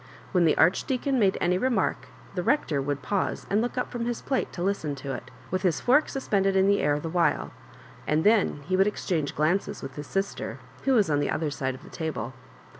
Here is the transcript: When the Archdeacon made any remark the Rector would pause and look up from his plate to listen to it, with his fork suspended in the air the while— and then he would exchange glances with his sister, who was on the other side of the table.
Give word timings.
When 0.31 0.45
the 0.45 0.57
Archdeacon 0.57 1.19
made 1.19 1.37
any 1.39 1.59
remark 1.59 2.07
the 2.33 2.41
Rector 2.41 2.81
would 2.81 3.03
pause 3.03 3.45
and 3.51 3.61
look 3.61 3.77
up 3.77 3.91
from 3.91 4.05
his 4.05 4.19
plate 4.19 4.51
to 4.53 4.63
listen 4.63 4.95
to 4.95 5.13
it, 5.13 5.29
with 5.51 5.61
his 5.61 5.79
fork 5.79 6.09
suspended 6.09 6.55
in 6.55 6.65
the 6.65 6.79
air 6.81 6.99
the 6.99 7.07
while— 7.07 7.51
and 8.07 8.23
then 8.23 8.61
he 8.65 8.75
would 8.75 8.87
exchange 8.87 9.35
glances 9.35 9.83
with 9.83 9.97
his 9.97 10.07
sister, 10.07 10.57
who 10.85 10.93
was 10.93 11.11
on 11.11 11.19
the 11.19 11.29
other 11.29 11.51
side 11.51 11.75
of 11.75 11.83
the 11.83 11.89
table. 11.91 12.33